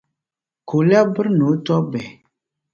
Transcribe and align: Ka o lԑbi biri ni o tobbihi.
Ka 0.67 0.73
o 0.77 0.79
lԑbi 0.89 1.11
biri 1.13 1.29
ni 1.37 1.43
o 1.49 1.51
tobbihi. 1.65 2.11